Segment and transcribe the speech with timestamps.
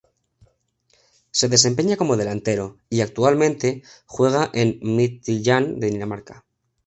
[1.29, 6.43] Se desempeña como delantero y actualmente juega en el Midtjylland de Dinamarca.